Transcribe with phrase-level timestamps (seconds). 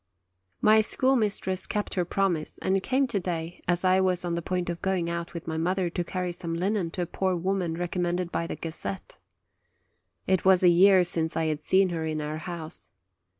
[0.61, 4.41] My schoolmistress kept her promise, and came to day just as I was on the
[4.41, 7.77] point of going out with my mother to carry some linen to a poor woman
[7.77, 9.19] recom mended by the Gazette.
[10.25, 12.89] It was a year since I had seen her in our house.